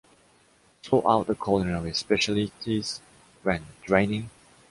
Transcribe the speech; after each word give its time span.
Sort 0.81 1.05
out 1.07 1.27
the 1.27 1.35
culinary 1.35 1.93
specialties 1.93 3.01
when 3.43 3.63
draining. 3.83 4.31